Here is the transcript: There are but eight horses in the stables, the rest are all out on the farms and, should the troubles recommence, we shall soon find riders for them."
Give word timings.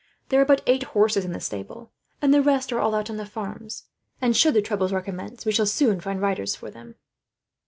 There 0.29 0.41
are 0.41 0.45
but 0.45 0.63
eight 0.65 0.81
horses 0.97 1.25
in 1.25 1.31
the 1.31 1.39
stables, 1.39 1.89
the 2.21 2.41
rest 2.41 2.73
are 2.73 2.79
all 2.79 2.95
out 2.95 3.11
on 3.11 3.17
the 3.17 3.25
farms 3.27 3.83
and, 4.19 4.35
should 4.35 4.55
the 4.55 4.61
troubles 4.63 4.91
recommence, 4.91 5.45
we 5.45 5.51
shall 5.51 5.67
soon 5.67 6.01
find 6.01 6.19
riders 6.19 6.55
for 6.55 6.71
them." 6.71 6.95